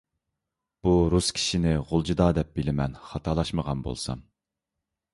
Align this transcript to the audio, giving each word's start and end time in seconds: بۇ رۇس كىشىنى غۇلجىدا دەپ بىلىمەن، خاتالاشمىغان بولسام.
بۇ 0.87 0.93
رۇس 1.15 1.29
كىشىنى 1.41 1.75
غۇلجىدا 1.91 2.29
دەپ 2.39 2.51
بىلىمەن، 2.59 2.99
خاتالاشمىغان 3.13 3.89
بولسام. 3.89 4.29